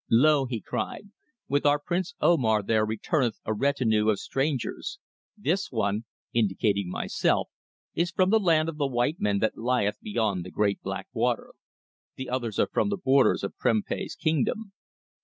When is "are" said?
12.57-12.69